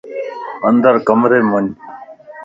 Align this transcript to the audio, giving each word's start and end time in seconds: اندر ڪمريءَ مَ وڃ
اندر 0.67 0.95
ڪمريءَ 1.07 1.45
مَ 1.49 1.51
وڃ 1.53 1.65